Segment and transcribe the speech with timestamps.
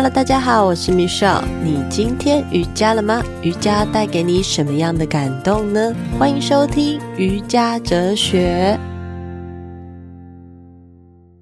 [0.00, 1.44] Hello，大家好，我是 Michelle。
[1.64, 3.20] 你今天瑜伽了吗？
[3.42, 5.92] 瑜伽带给你什么样的感动呢？
[6.16, 8.78] 欢迎收听瑜伽哲学。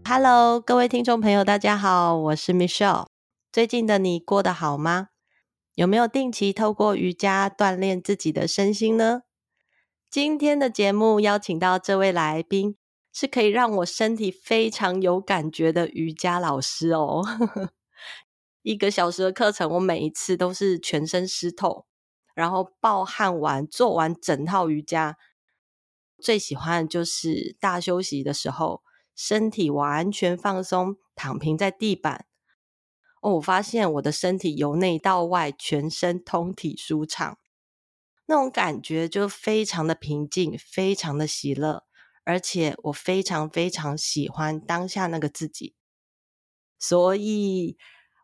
[0.08, 3.05] Hello，各位听众朋友，大家好，我是 Michelle。
[3.53, 5.09] 最近的你过得好吗？
[5.75, 9.20] 有没有定期透过瑜伽锻炼自己的身心呢？
[10.11, 12.77] 今天的节目邀请到这位来宾，
[13.12, 17.23] 是可以让我身体非常有感觉的瑜伽老师哦。
[18.67, 21.86] 一个小时的课程，我每一次都是全身湿透，
[22.35, 25.17] 然后暴汗完，做完整套瑜伽。
[26.18, 28.82] 最喜欢就是大休息的时候，
[29.14, 32.27] 身体完全放松，躺平在地板。
[33.20, 37.39] 哦，我发现我的身体由内到外，全身通体舒畅，
[38.27, 41.84] 那种感觉就非常的平静，非常的喜乐，
[42.25, 45.77] 而且我非常非常喜欢当下那个自己，
[46.81, 47.78] 所以。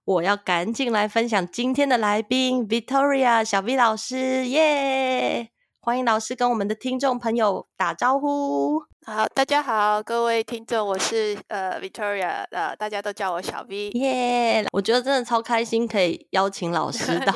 [0.05, 5.51] 我要赶紧来分享今天的来宾 Victoria 小 V 老师，耶！
[5.81, 8.81] 欢迎老师跟我们的听众朋友打招呼。
[9.07, 14.67] 好，大家好，各位听众，我是呃 Victoria，呃，大家都叫我小 V，耶！
[14.73, 17.33] 我觉得真的超开心，可以邀请老师 到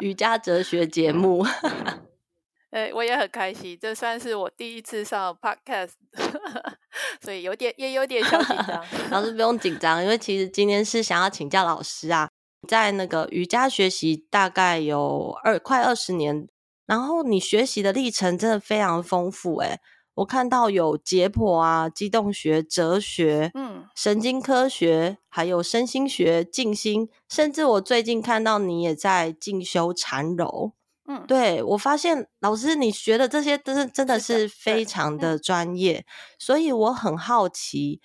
[0.00, 1.46] 瑜伽哲学节目。
[2.70, 5.92] 呃，我也很开心，这算是我第一次上 Podcast，
[7.22, 8.84] 所以有点也有点小紧张。
[9.10, 12.28] 老师不用紧张，因为其实今天是想要请教老师啊，
[12.68, 16.46] 在那个瑜伽学习大概有二快二十年，
[16.86, 19.80] 然后你学习的历程真的非常丰富诶。
[20.16, 30.72] 我看到有解剖啊、机动学、哲学、嗯、神经科学，还有身心学、静心，甚至我最近看到你也在进修禅柔。
[31.10, 36.04] 嗯，对，我发现老师你学的这些都是真的是非常的专业，
[36.38, 38.02] 所以我很好奇，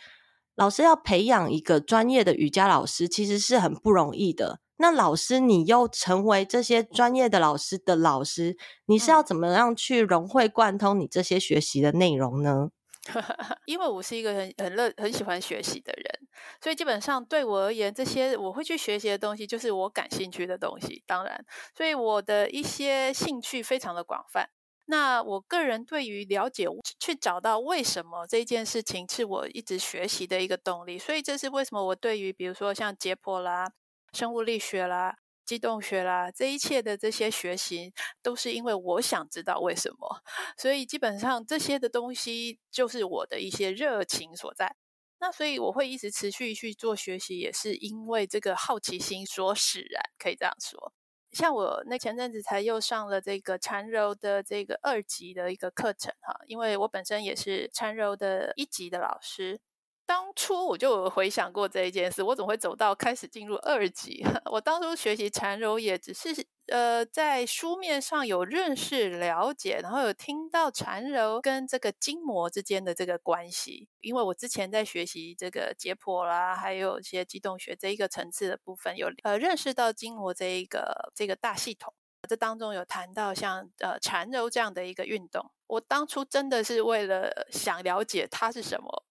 [0.55, 4.61] 老师要培养一个专业的瑜伽老师，其实是很不容易的。
[4.77, 12.69] 那老师你又成为这些专业的老师的老师，你是要怎么样去融会贯通你这些学习的内容呢？
[13.65, 16.27] 因为我是一个很很乐很喜欢学习的人，
[16.61, 21.03] 所以基本上对我而言，这些我会去学习的东西，就是我感兴趣的东西。
[21.05, 24.49] 当然，所以我的一些兴趣非常的广泛。
[24.85, 26.65] 那我个人对于了解、
[26.99, 30.97] 去找到为什么这件事情是我一直学习的一个动力。
[30.99, 33.71] 所以这是为什么我对于比如说像解剖啦、
[34.11, 35.22] 生物力学啦。
[35.45, 40.21] 机动学啦，这一切的这些学习都是因为我想知道为什么，
[40.57, 44.75] 所以基本上这些的东西就是我的一些热情所在。
[45.19, 50.91] 那所以我会一直持续去做学习，也是因为这个好奇心所使然，可以这样说。
[51.31, 59.59] 像我那前阵子才又上了这个缠柔的这个二级的一个课程哈，因为我本身也是缠柔的一级的老师。
[60.05, 64.23] 当初我就有回想过这一件事，我怎么会走到开始进入二级？
[64.51, 66.29] 我当初学习禅柔也只是
[66.67, 73.87] 呃在书面上有认识了解，然后有听到禅柔跟这个筋膜之间的这个关系。
[74.01, 81.93] 因为我之前在学习这个解剖啦，还有一些机动学这一个层次的部分，有呃认识到筋膜这一个这个大系统。
[82.27, 89.03] 这当中有谈到像呃禅柔这样的一个运动，我当初真的是为了想了解它是什么。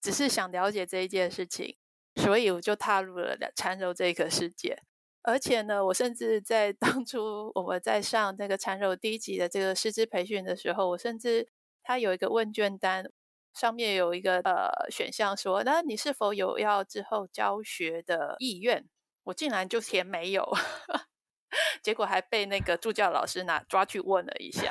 [0.00, 1.76] 只是想了解这一件事情，
[2.16, 4.82] 所以我就踏入了禅柔这个世界。
[5.22, 11.48] 而且呢，我甚至在 当初我们在上那个禅柔第一级的这个师资培训的时候，我甚至
[11.82, 13.04] 他有一个问卷单，
[13.52, 18.88] 上面有一个呃选项说，那你是否有要之后教学的意愿？
[19.24, 20.50] 我竟然就填没有。
[21.82, 24.68] 结果还被那个助教老师拿抓去问了一下，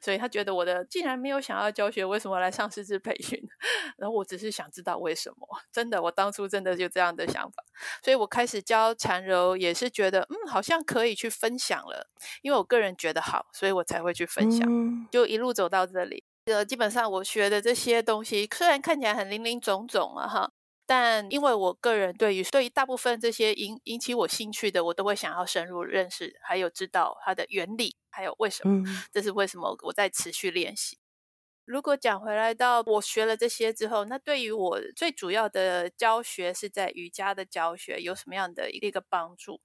[0.00, 3.40] 所以他觉得我的既然没有想要教学，为什么来上师资培训？
[3.98, 7.62] 然后我只是想知道为什么，真的，我当初真的就这样的想法，
[8.02, 12.08] 所以我开始教缠柔也是觉得，嗯，好像可以去分享了，
[12.42, 14.66] 因为我个人觉得好，所以我才会去分享，
[15.10, 16.24] 就一路走到这里。
[16.46, 20.52] 呃，基本上我学的这些东西，虽然看起来很林林总总啊，哈。
[20.92, 30.98] 但因为我个人对于对于大部分这些引引起我兴趣的，我都会想要深入认识，还有知道它的原理，还有为什么，嗯、这是为什么我在持续练习。
[31.64, 39.60] 如果讲回来到我学了这些之后，那对于我最主要的教学是在瑜伽的教学有什么样的一个帮助？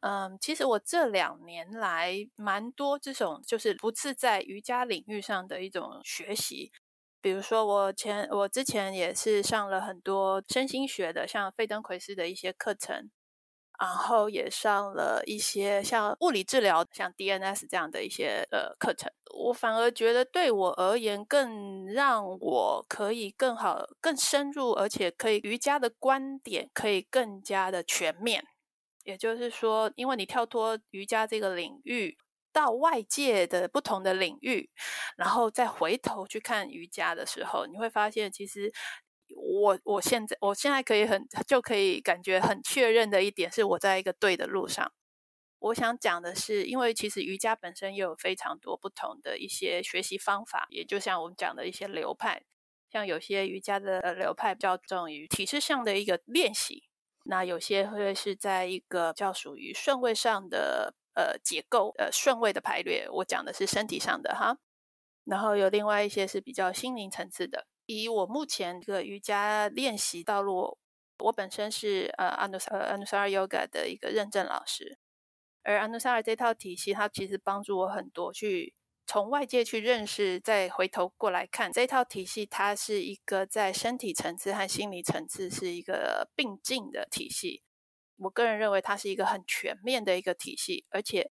[0.00, 6.70] 嗯，其实我这两年来蛮多这种就是不是在瑜伽领域上的一种学习。
[7.20, 13.10] 比如说，我前我之前也是上了很多身心学的，像费登奎斯的一些课程
[13.78, 19.10] 然后也上了一些像物理治疗、像 DNS 这样的一些呃课程。
[19.34, 28.44] 我反而觉得对我而言，更让我可以更好、更深入，而且可以瑜伽的观点可以更加的全面。
[29.04, 32.18] 也就是说，因为你跳脱瑜伽这个领域，
[32.52, 34.70] 到外界的不同的领域，
[35.16, 38.72] 然后再回头去看瑜伽的时候，你会发现，其实。
[39.32, 44.92] 我我现在我现在可以很就可以感觉很确认的一点是我在一个对的路上。
[45.60, 52.42] 我想讲的是，因为其实瑜伽本身也有非常多不同的一些学习方法，也就像我们讲的一些流派，
[52.90, 56.88] 像有些瑜伽的流派比较重于体式上的一个练习，
[57.24, 63.08] 那有些会是在一个较属于顺位上的呃结构呃顺位的排列。
[63.10, 64.58] 我讲的是身体上的哈，
[65.24, 67.66] 然后有另外一些是比较心灵层次的。
[67.86, 70.78] 以我目前的瑜伽练习道路，
[71.18, 74.98] 我本身是呃 Anusara Anusara Yoga 的一个认证老师，
[75.62, 78.74] 而 Anusara 这套体系，它其实帮助我很多，去
[79.06, 87.64] 从外界去认识，再回头过来看这套体系，它是一个在身体层次和心理层次是一个并进的体系。
[88.20, 91.30] 我个人认为它是一个很全面的一个体系，而且。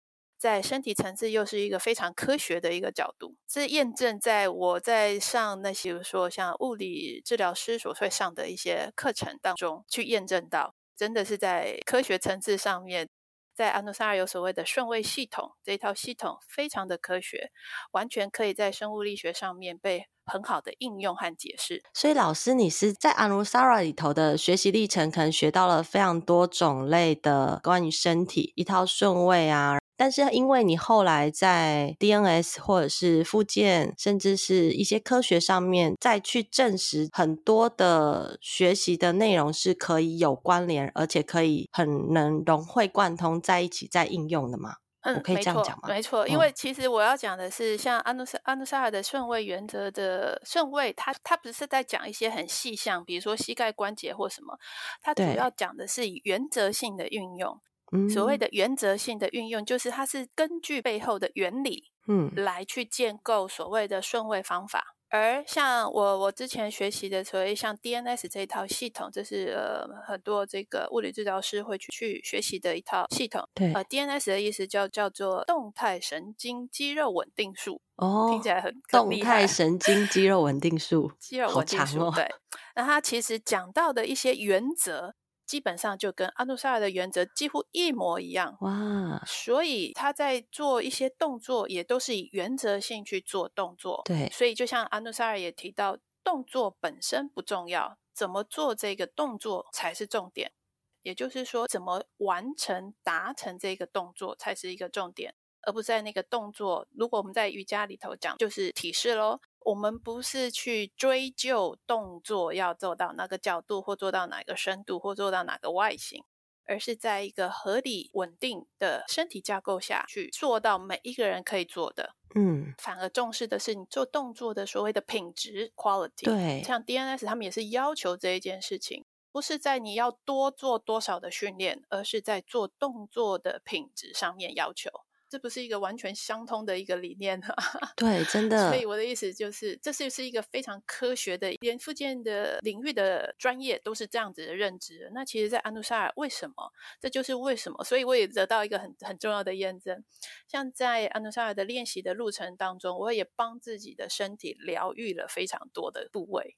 [0.42, 13.07] 在身体层次又是一个非常科学的一个角度，这验证在我在上那些，说像物理治疗师所会上的一些课程当中去验证到，真的是在科学层次上面，
[13.53, 17.51] 在安诺萨尔有所谓的顺位系统，这一套系统非常的科学，
[17.92, 21.83] 完全可以在生物力学上面被很好的应用和解释。
[21.94, 29.81] 所以老师，你是在安努沙尔里头的学习历程，可能学到了非常多种类的关于身体一套顺位啊。
[30.01, 44.77] 但是因为你后来在 DNS 或者是附件，甚至是一些科学上面再去证实很多的学习的内容是可以有关联，而且可以很能融会贯通在一起再应用的嘛？
[45.01, 45.88] 嗯，我可以这样讲吗？
[45.88, 54.57] 没错，因为其实我要讲的是像安努萨安努萨尔的顺位原则的顺位，它它不是在讲一些很细项，比如说膝盖关节或什么，
[55.04, 57.62] 它主要讲的是以原则性的运用。
[58.09, 64.95] 所谓的原则性的运用，就是它是根据背后的原理，嗯，来去建构所谓的顺位方法。
[65.13, 73.45] 而像我我之前学习的所谓像 DNS 这一套系统，这是呃很多这个物理治疗师会去去学习的一套系统。
[73.53, 77.81] 对，呃，DNS 的意思叫叫做动态神经肌肉稳定术。
[77.97, 81.99] 哦，听起来很动态神经肌肉稳定术， 肌肉稳定术。
[81.99, 82.33] 哦、对，
[82.77, 85.13] 那它其实讲到的一些原则。
[85.51, 94.01] 基本上就跟阿努萨尔的原则几乎一模一样哇，所以他在做一些动作也都是以原则性去做动作。
[94.06, 100.53] 对，所以就像阿努萨尔也提到，动作本身不重要，怎么做这个动作才是重点。
[101.01, 106.87] 也就是说，怎么完成达成这个动作才是一个重点，而不是在那个动作。
[106.91, 109.39] 如果我们在瑜伽里头讲，就是体式喽。
[109.63, 116.23] 我们不是去追究动作要做到哪个角度，或做到哪个深度，或做到哪个外形，
[116.65, 122.15] 而是在一个合理稳定的身体架构下去做到每一个人可以做的。
[122.33, 126.23] 嗯，反而重视的是你做动作的所谓的品质 （quality）。
[126.23, 134.89] 对，像 DNS 他们也是要求这一件事情，不是在你要多做多少的训练，而是在做动作的品质上面要求。
[135.31, 137.56] 这不是一个完全相通的一个理念啊！
[137.95, 138.69] 对，真的。
[138.69, 145.10] 所以我的意思就是，这是是一个非常科学的，连附件的领域的专业都是这样子的认知。
[145.13, 146.74] 那其实，在安努萨尔，为什么？
[147.00, 147.81] 这就是为什么。
[147.85, 150.04] 所以我也得到一个很很重要的验证。
[150.50, 156.57] 像在安努萨尔的练习的路程当中，我也帮自己的身体疗愈了非常多的部位，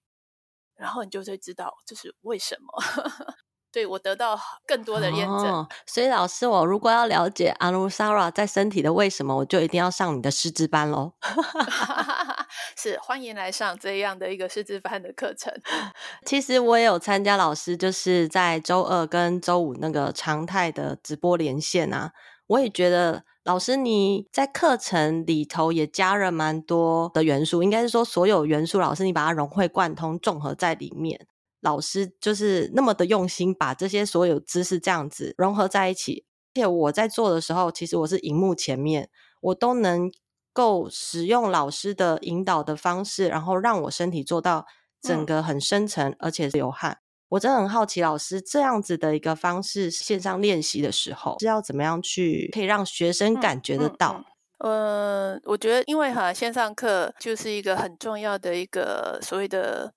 [0.75, 2.67] 然后你就会知道这是为什么。
[3.73, 5.47] 对，我得到更多的验证。
[5.47, 11.13] 哦，所以老师，我如果要了解 Anusara 在身体的为什么，我就一定要上你的师资班喽。
[12.77, 15.51] 是，欢迎来上这样的一个师资班的课程。
[16.23, 22.11] 其实我也有参加老师，就是在周二跟周五那个常态的直播连线啊。
[22.45, 31.25] 我也觉得老师你在课程里头也加了蛮多的元素，应该是说所有元素，老师你把它融会贯通，综合在里面。
[31.63, 36.25] 老师就是那么的用心，把这些所有知识这样子融合在一起。
[36.53, 39.09] 而且我在做的时候，其实我是荧幕前面，
[39.41, 40.11] 我都能
[40.51, 44.67] 够使用老师的引导的方式，然后让我身体做到
[45.01, 46.99] 整个很深层，嗯、而且是流汗。
[47.29, 54.13] 我真的很好奇，老师这样子的一个方式线上练习的时候，是要怎么样去可以让学生感觉得到？
[54.13, 54.25] 嗯嗯
[54.59, 59.93] 嗯、呃，我觉得因为哈线上课就是一个很重要的一个所谓的。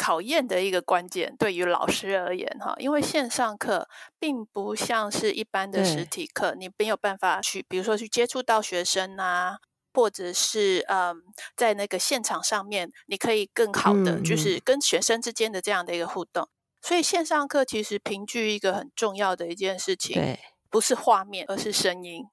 [0.00, 3.86] 考验的一个关键，对于老师而言，哈，因为线上课
[4.18, 9.58] 并不像是一般的实体课，你没有办法去，比如说去接触到学生啊，
[9.92, 11.16] 或者是嗯，
[11.54, 16.44] 在那个现场上面，你可以更好的就是跟学生之间的这样的一个互动。
[16.44, 16.48] 嗯、
[16.80, 20.40] 所以线上课其实凭据一个很重要的一件事情，对，
[20.70, 22.24] 不是画面，而是声音。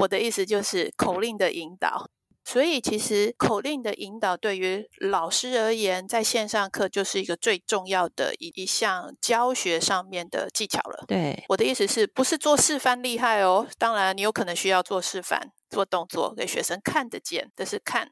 [0.00, 2.10] 我的意思就是口令的引导。
[2.44, 11.04] 所以，其实口令的引导对于老师而言，在线上课就是一个最重要的一一项教学上面的技巧了。
[11.06, 13.66] 对，我的意思是不是做示范厉害哦？
[13.78, 18.10] 当然，你有可能需要做示范、做动作给学生看得见，这是看。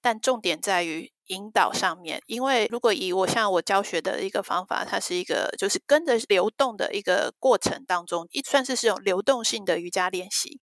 [0.00, 10.60] 但重点在于引导上面，因为如果以我像我教学的一个方法，它是一个就是跟着流动的一个过程当中，一算是是种流动性的瑜伽练习。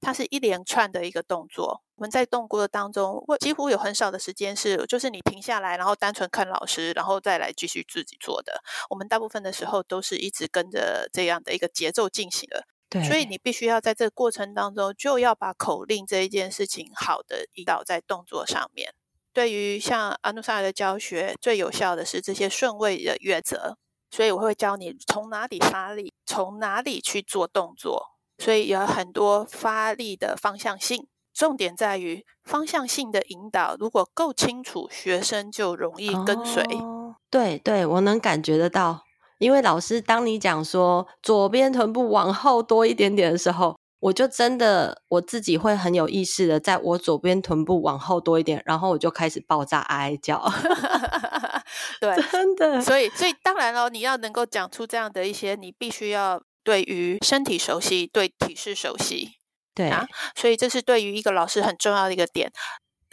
[0.00, 8.62] 它是一连串的一个动作，我们在动过的当中，会几乎有很少的时间是，就是你停下来，然后单纯看老师，然后再来继续自己做的。
[8.90, 12.64] 我们大部分的时候都是一直跟着这样的一个节奏进行的。
[12.88, 18.94] 对，所以你必须要在这个过程当中，就要把口令这一件事情好的引导在动作上面。
[19.34, 23.76] 对于像阿努萨尔的教学，最有效的是这些顺位的原则，
[24.10, 28.17] 所以我会教你从哪里发力，从哪里去做动作。
[28.38, 33.76] 所以有很多发力的方向性，重点在于方向性的引导。
[33.78, 36.62] 如果够清楚，学生就容易跟随。
[36.80, 39.02] 哦、对对，我能感觉得到。
[39.38, 50.40] 因为老师，当你讲说左边臀部往后多一点点的时候，我就真的我自己会很有意识的，在我左边臀部往后多一点，然后我就开始爆炸哀哀叫。
[52.00, 52.80] 对，真的。
[52.80, 56.40] 所以，所以当然了，你要能够讲出这样的一些，你必须要。
[56.68, 59.38] 对于身体熟悉，对体式熟悉，
[59.74, 60.06] 对啊，
[60.36, 62.52] 所以这是对于一个老师很重要的一个点。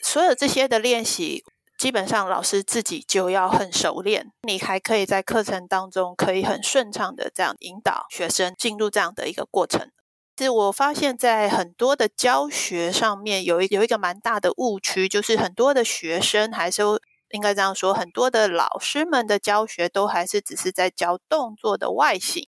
[0.04, 1.42] 所有这些的练习，
[1.80, 4.28] 基本上老师自己就要很熟练。
[4.42, 9.90] 你还可以在课程当中可以很顺畅的这样引导学生进入这样的一个过程。
[10.36, 16.82] 其实我发现，在很多的教学上面有一有一个蛮大的误区，就是很多的学生还是
[17.30, 22.50] 应该这样说，很多的老师们的教学都还是只是在教动作的外形。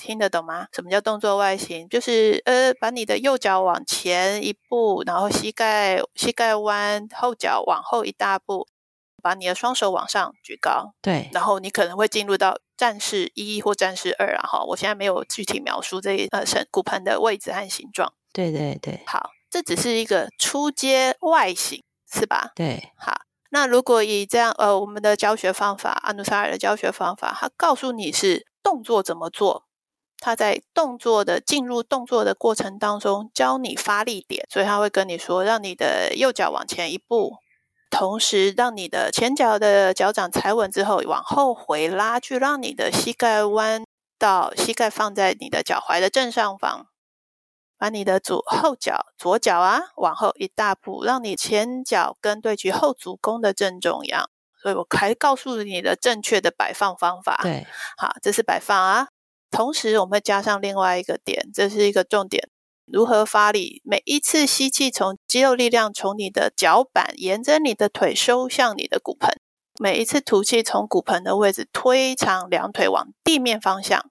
[0.00, 0.66] 听得懂吗？
[0.72, 1.88] 什么叫动作外形？
[1.88, 8.66] 就是呃，把你的右脚往前一步，然后膝盖膝盖弯，后脚往后一大步，
[9.22, 10.94] 把你的双手往上举高。
[11.02, 14.48] 对，然后你可能会进入到战士一或战士二啊。
[14.50, 18.12] 哈，我现在没有具体描述这呃身骨盆的位置和形状。
[18.32, 22.52] 对对对，好，这只是一个初阶外形，是吧？
[22.54, 29.66] 对，好，那如果以这样呃，我们的教学方法，阿努萨尔的教学方法，他告诉你是动作怎么做。
[30.20, 37.38] 他在动作的进入动作的过程当中教你发力点，所以他会跟你说，让你的右脚往前一步，
[37.90, 43.82] 同时让你的前脚的脚掌踩稳之后往后回拉，去让你的膝盖弯
[44.18, 46.86] 到膝盖放在你的脚踝的正上方，
[47.78, 54.28] 把你的左后脚左脚啊往后一大步，让你前脚跟对齐后足弓的正中央。
[54.62, 57.40] 所以我还告诉你的正确的摆放方法。
[57.42, 59.08] 对，好，这是摆放啊。
[59.50, 62.48] 同时，我们会加上另外一个点，这是一个重点：
[62.86, 63.82] 如何发力？
[63.84, 69.30] 每一次吸气，从肌肉力量从你的脚板沿着你的腿收向你的骨盆；
[69.78, 74.10] 每一次吐气，从骨盆的位置推长两腿往地面方向，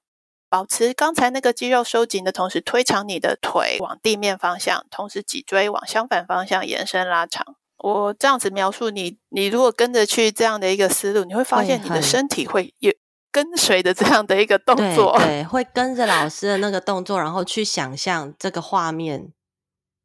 [0.50, 7.56] 保持刚才那个肌肉收紧的同时，推长你的腿往地面方向，同时脊椎往相反方向延伸拉长。
[7.78, 12.92] 我这样子描述你，你如果跟着去这样的一个思路，你会发现你的身体会有。
[13.32, 19.32] 跟随的这样的一个动作，对，对，会跟着老师的那个动作，然后去想象这个画面。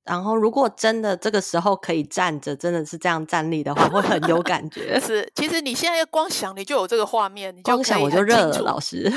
[0.05, 5.01] 然后，如果真的这个时候可以站着，真的是这样站立的话，会很有感觉。
[5.01, 8.59] 是，其实你现在光想，你就有这个画面，你就光想我就热了。
[8.59, 9.11] 老师，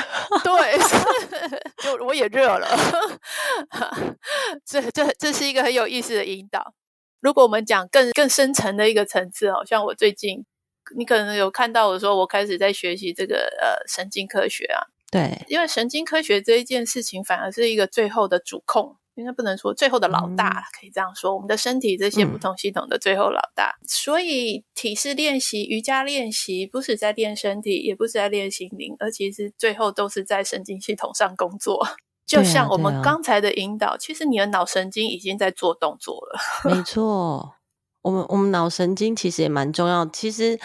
[0.45, 0.79] 对，
[1.83, 2.65] 就我也热了。
[4.65, 6.73] 这这这是一个很有意思的引导。
[7.19, 10.45] 如果我们讲更更深层的一个层次，好像我最近。
[10.95, 14.87] 你可能有看到我说，我开始在学习这个呃神经科学啊。
[15.09, 21.33] 对，因为神经科学这一件事情，反而是一个最后的主控，应该不能说最后的老大，嗯、可以这样说。
[21.33, 31.87] 我们的身体这些不同系统的最后老大，嗯、所以体式练习、瑜伽练习，不是在练身体，也不是在练心灵，而其实最后都是在神经系统上工作。
[32.25, 36.39] 就像我们刚才的引导，其实你的脑神经已经在做动作了。
[36.69, 37.53] 没错。
[38.07, 40.05] 我们我们脑神经其实也蛮重要。
[40.05, 40.57] 其实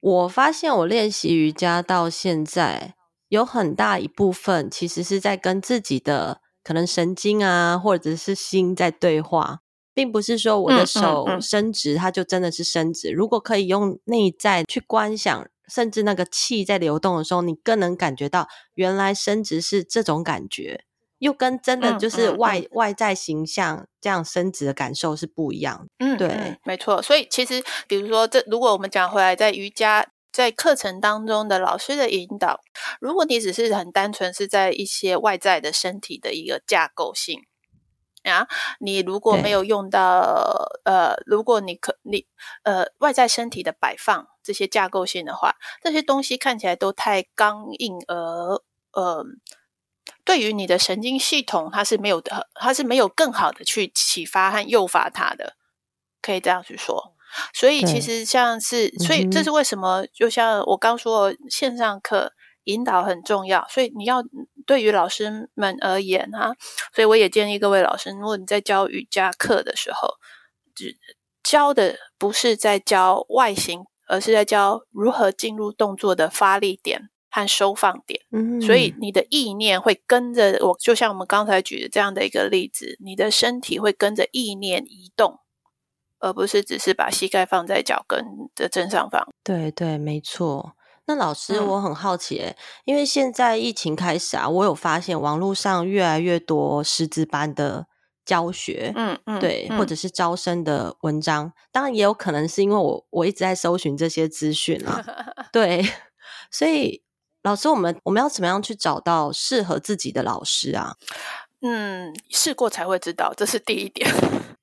[0.00, 2.94] 我发现我练习瑜伽到现在，
[3.28, 9.60] 有很大一部分其实是在跟自己的可能神经啊，或者是心在对话，
[9.94, 13.10] 并不是说我的手伸直，它就真的是伸直。
[13.10, 20.84] 如果可以用内在去观想，甚至那个气在流动的时候，你更能感觉到原来伸直是这种感觉，
[21.22, 25.86] 又跟真的就是外、嗯嗯、外在形象这样升值的感受是不一样的。
[25.98, 27.00] 嗯，对，嗯、没错。
[27.00, 32.60] 所以其实，比如说这，如果我们讲回来，在瑜伽在课程当中的老师的引导，
[33.00, 37.40] 如果你只是很单纯是在一些外在的身体的一个架构性。
[38.24, 38.46] 啊，
[38.78, 42.26] 你如果没有用到，呃，如果你可你
[42.64, 48.60] 呃外在身体的摆放这些架构性的话，这些东西看起来都太刚硬，而
[48.92, 49.24] 呃，
[50.32, 55.56] 对于你的神经系统，它是没有的，它是没有更好的去启发和诱发它的，
[56.22, 57.14] 可以这样去说。
[57.52, 62.32] 所以其实像是，所以这是为什么，就像我刚说线上课。
[62.66, 64.22] 引导很重要，所以你要
[64.68, 66.52] 对于老师们而言啊，
[66.94, 70.14] 所以我也建议各位老师，如果你在教瑜伽课的时候，
[70.72, 70.96] 只
[71.42, 78.20] 教的不是在教外形，而是在教如何进入动作的发力点和收放点。
[78.30, 85.40] 嗯，所以你的意念会跟着我，就像我们刚才举的这样的一个例子，你的身体会跟着意念移动，
[86.20, 88.24] 而不是只是把膝盖放在脚跟
[88.54, 89.26] 的正上方。
[89.42, 90.76] 对对，没错。
[91.06, 97.88] 那老师，我很好奇，嗯，因为现在疫情开始啊，我有发现网络上越来越多师资班的
[98.24, 105.04] 教学，嗯嗯，对，或者是招生的文章，嗯，当然也有可能是因为我我一直在搜寻这些资讯啊，
[105.52, 105.84] 对，
[106.52, 107.02] 所以
[107.42, 110.94] 老师，我们我们要怎么样去找到适合自己的老师啊？
[111.60, 114.08] 嗯，试过才会知道，这是第一点。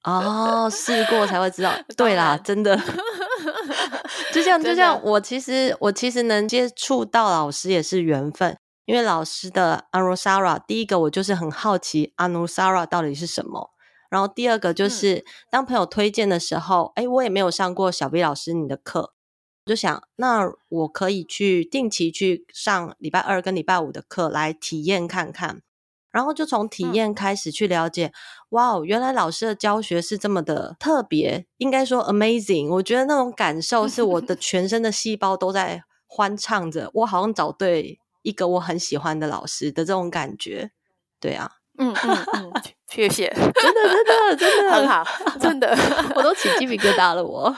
[0.04, 2.80] 哦，试过才会知道， 对啦，真的。
[4.34, 13.72] 就像就像我其实我其实能接触到老师也是缘分，因为老师的 Anusara，第一个我就是很好奇 Anusara 到底是什么，
[14.10, 19.19] 然后第二个就是当朋友推荐的时候，哎、嗯，我也没有上过小 B 老师你的课，我
[19.70, 25.62] 就想那我可以去定期去上礼拜二跟礼拜五的课来体验看看。
[26.12, 28.14] 然后就从体验开始去了解，嗯、
[28.50, 32.68] 哇，原来老师的教学是这么的特别，应该说 amazing。
[32.70, 40.72] 我觉得那种感受是我的全身的细胞都在欢唱着，我好像找对一个我很喜欢的老师的这种感觉。
[41.20, 42.52] 对啊，嗯嗯 嗯，
[42.90, 45.04] 谢谢，真的真的真的很好，
[45.40, 45.76] 真的，
[46.16, 47.56] 我都起鸡皮疙瘩了我。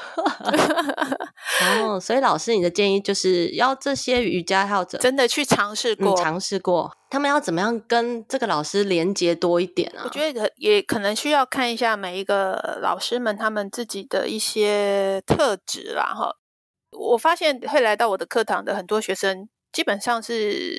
[1.59, 10.03] 然后，所以老师，你的建议就是要这些瑜伽爱好者真的去尝试过，尝试过，他们要怎么样跟这个老师连接多一点啊？
[10.05, 16.13] 我觉得也可能需要看一下每一个老师们他们自己的一些特质啦。
[16.13, 16.35] 哈，
[16.91, 19.49] 我发现会来到我的课堂的很多学生。
[19.71, 20.77] 基本上是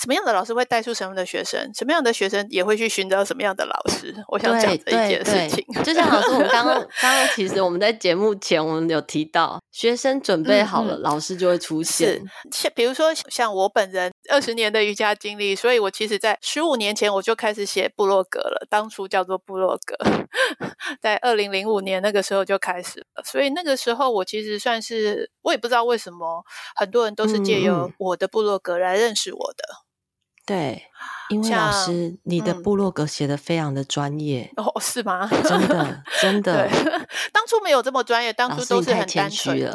[0.00, 4.14] 什么样的老师会带出什么样的学生，什么样的学生也会去寻找什么样的老师。
[4.28, 12.22] 我想讲这一件事情，就像老师，我们刚刚 刚刚其实我们在节目前我们有提到，学生准备好了，老师就会出现。
[12.52, 19.96] 像比如说像我本人二十年的瑜伽经历，所以我其实在十五年前我就开始写部落格了，当初叫做部落格，
[21.00, 23.24] 在二零零五年那个时候就开始了。
[23.24, 26.44] 所以那个时候我其实算是，我也不知道为什么
[26.76, 28.28] 很多人都是借由我的。
[28.34, 29.62] 部落格来认识我的，
[30.46, 30.82] 对，
[31.30, 35.26] 因为老师你的部落格写的非常的专业、嗯、哦，是吗？
[35.26, 36.68] 真的， 真的，
[37.32, 39.74] 当初没有这么专业，当初都是很单纯了，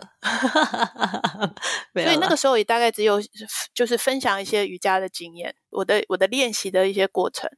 [1.93, 3.19] 所以那个时候也大概只有
[3.73, 7.49] 就是分享一些瑜伽的经验，我的我的练习的一些过程，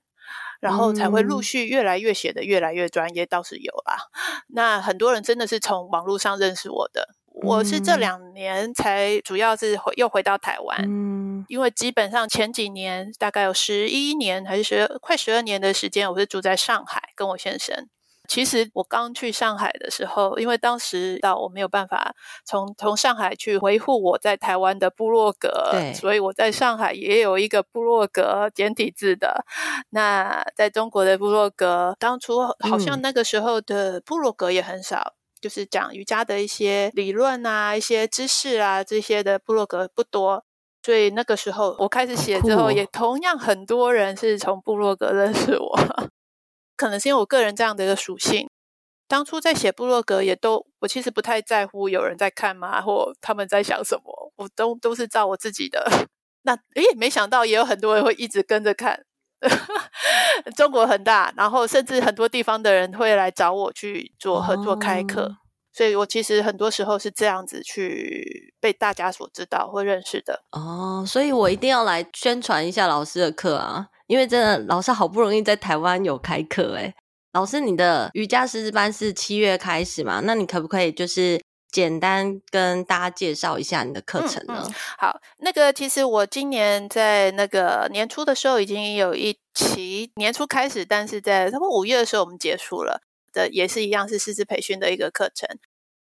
[0.62, 3.98] 然后才会陆续越来越写的越来越专业，倒是有啦。
[4.56, 7.10] 那很多人真的是从网络上认识我的。
[7.34, 17.88] 我是这两年才主要是回又回到台湾，嗯，因为基本上前几年大概有十一年还是十快十二年的时间，我是住在上海跟我先生。
[18.28, 22.16] 其实我刚去上海的时候，因为当时到我没有办法
[22.46, 29.44] 从从上海去维护我在台湾的部落格，对，所以我在上海也有一个部落格简体字的。
[29.90, 35.16] 那在中国的部落格，当初好像那个时候的部落格也很少。
[35.42, 40.46] 就是讲瑜伽的一些理论啊，一些知识啊，这些的部落格不多，
[40.84, 45.78] 所以那个时候我开始写之后，也同样很多人是从部落格认识我。
[46.78, 48.48] 可能是因为我个人这样的一个属性，
[49.08, 55.86] 当初在写部落格也都，我其实不太在乎有人在看吗，或他们在想什么，我都都是照我自己的。
[56.44, 59.06] 那诶，没想到也有很多人会一直跟着看。
[60.56, 65.38] 中国很大，然后甚至很多地方的人会来找我去做合作开课，哦，
[65.74, 70.44] 所以我其实很多时候是这样子去被大家所知道或认识的。
[70.52, 76.94] 哦，所以我一定要来宣传一下老师的课啊，因为真的老师好不容易在台湾有开课诶。
[77.34, 80.22] 老师，你的瑜伽师资班是七月开始嘛？
[80.26, 84.64] 那你可不可以就是简单跟大家介绍一下你的课程呢？
[84.66, 95.48] 嗯嗯、好，那个其实我今年在那个年初的时候已经有一期年初开始，但是在差不多五月的时候我们结束了的，也是一样是师资培训的一个课程。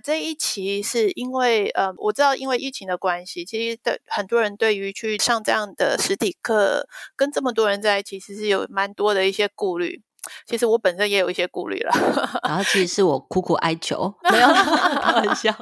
[0.02, 10.02] 这一期是因为呃，我知道因为疫情的关系，其实对很多人对于去上这样的实体课，跟这么多人在一起，其实是有蛮多的一些顾虑。
[10.46, 11.92] 其实我本身也有一些顾虑了，
[12.42, 14.46] 然后其实是我苦苦哀求， 没有
[15.02, 15.54] 开玩笑。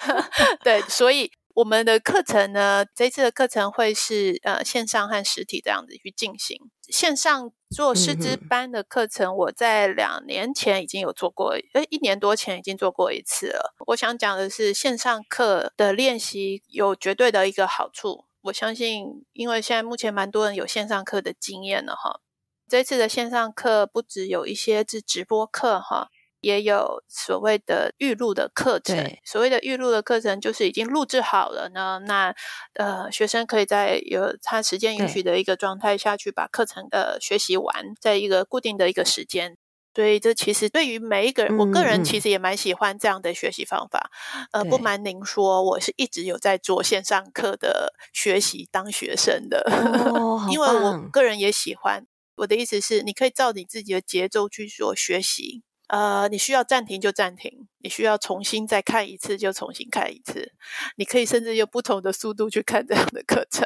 [0.62, 6.58] 对，所以我们的课程呢，这次的课程会是呃线上和实体这样子去进行。
[6.88, 13.74] 线上做师资班的课程，我在两年前已经有做过，呃，一年多前已经做过一次了。
[13.88, 18.26] 我想讲的是，线上课的练习有绝对的一个好处。
[18.42, 22.20] 我相信，因为现在目前蛮多人有线上课的经验了哈。
[22.68, 26.08] 这次的线上课不只有一些是直播课哈，
[26.40, 29.16] 也有所谓的预录的课程。
[29.24, 32.34] 所谓的预录的课程就是已经录制好了呢，那
[32.74, 39.56] 呃学生可以在有他时间允许的一个状态下去把课程呃学习完，在一个固定的一个时间。
[39.94, 44.10] 所以这其实对于每一个人，嗯、我个人其实也蛮喜欢这样的学习方法。
[44.52, 49.64] 呃，不瞒您说，我是一直有在做线上课的学习当学生的，
[50.12, 52.04] 哦、 因为我个人也喜欢。
[52.36, 55.62] 我的意思是，你可以照你自己的节奏去做学习。
[55.88, 60.52] 呃，你需要暂停就暂停，你需要重新再看一次就重新看一次。
[60.96, 63.64] 你可以甚至用不同的速度去看这样的课程。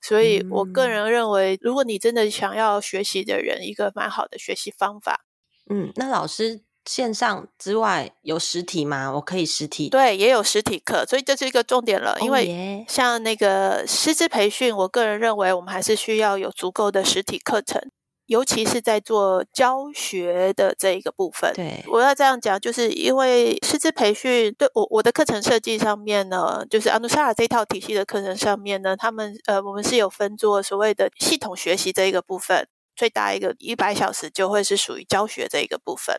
[0.00, 5.26] 所以我个人认为，如果你真的想要学习的人，一个蛮好的学习方法。
[5.70, 9.12] 嗯，那老师线上之外有实体吗？
[9.12, 9.88] 我可以实体？
[9.88, 12.16] 对，也有实体课，所以这是一个重点了。
[12.20, 17.80] 因为像那个师资培训，我个人认为我们还是需要有足够的实体课程。
[18.26, 32.66] 尤其是在做教学的这一个部分，对，我要这样讲，就是因为师资培训，对我我的课程设计上面呢，就是安努萨尔这套体系的课程上面呢，他们呃，我们是有分做所谓的系统学习这一个部分，
[32.96, 36.16] 最大一个一百小时就会是属于教学这一个部分。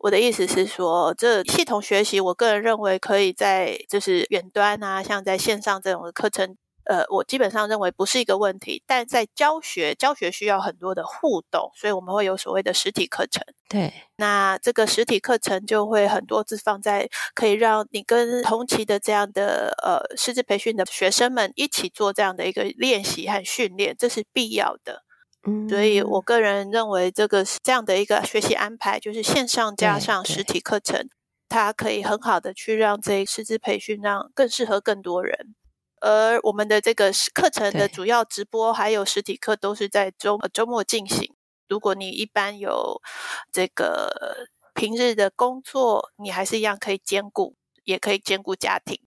[0.00, 6.56] 我的意思是说，这系统学习，我个人认为可以在就是远端啊，像在线上这种的课程。
[6.84, 13.44] 呃，我基本上认为不是一个问题，但在教学，教学需要很多的互动，所以我们会有所谓的实体课程。
[13.68, 25.04] 对，那这个实体课程就会很多次放在可以让你跟同期的这样的呃师资培训的学生们一起做这样的一个练习和训练，这是必要的。
[25.46, 31.08] 嗯，所以我个人认为这个是这样的一个学习安排，就是线上加上实体课程，
[31.48, 35.54] 它可以很好的去让这师资培训让更适合更多人。
[36.02, 41.34] 而我们的这个课程的主要直播还有实体课都是在周周末进行。
[41.68, 43.00] 如果你一般有
[43.52, 48.98] 这个平日的工作，你还是一样可以兼顾，也可以兼顾家庭。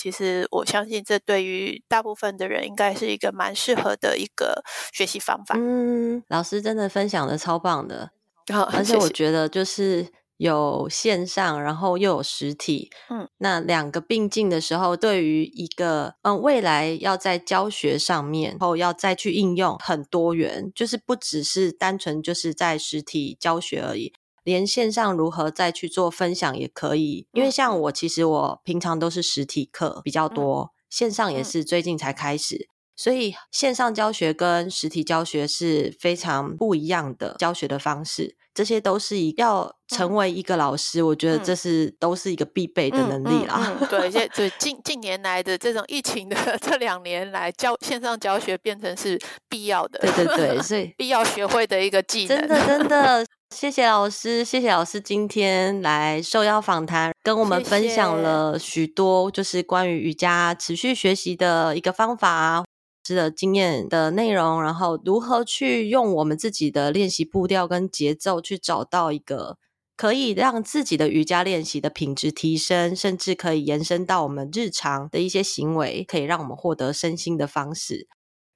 [0.00, 5.54] 其实我相信这对于大部分的人应该是一个蛮适合的一个学习方法。
[5.58, 8.10] 嗯，老师真的分享的超棒的，
[8.50, 10.08] 好，而且我觉得就是。
[10.40, 27.26] 有线上，然后又有实体，嗯，那两个并进的时候，对于一个嗯未来要在教学上面，然后要再去应用很多元，就是不只是单纯就是在实体教学而已，连线上如何再去做分享也可以。
[27.32, 38.36] 因为像我，其实我平常都是实体课比较多，线上也是最近才开始，所以线上教学跟实体教学是非常不一样的教学的方式。
[38.52, 43.54] 这些都是一要成为一个老师，嗯、我觉得这是、嗯、都是一个必备的能力啦。
[43.56, 49.16] 嗯嗯嗯、对，现 在近近年来的这种疫情的这两年来教线上教学变成是
[49.48, 50.00] 必要的。
[50.00, 52.36] 对对对， 所以必要学会的一个技能。
[52.36, 62.64] 真的真的，谢谢老师，谢谢老师今天来受邀访谈，跟我们分享了许多就是关于瑜伽持续学习的一个方法。
[63.08, 69.56] 的经验的内容，然后如何去用我们自己的练习步调跟节奏，去找到一个
[69.96, 78.06] 可以让自己的瑜伽练习的品质提升，甚至可以延伸到我们日常的一些行为，可以让我们获得身心的方式。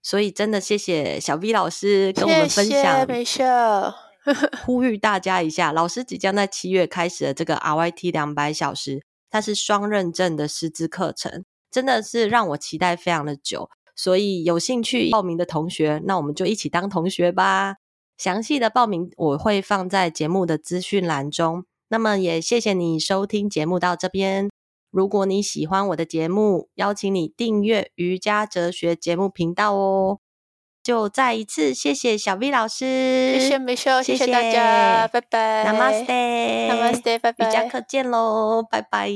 [0.05, 3.05] 所以，真的谢谢小 V 老师跟我们分享。
[3.09, 3.43] 没事，
[4.65, 13.69] 呼吁大家一下，老师即将在七月开始的这个 RYT 两百小时，它是双认证的师资课程，真的是让我期待非常的久。
[13.97, 17.77] 所以有兴趣报名的同学，那我们就一起当同学吧。
[18.17, 21.65] 详细的报名我会放在节目的资讯栏中。
[21.89, 24.49] 那么也谢谢你收听节目到这边。
[24.91, 30.19] 如果你喜欢我的节目，邀请你订阅瑜伽哲学节目频道哦。
[30.85, 32.85] 就再一次谢谢小 V 老师，
[33.33, 39.09] 谢谢 Michelle，谢谢大家，拜拜，Namaste，Namaste，拜拜，瑜伽课见喽，拜拜。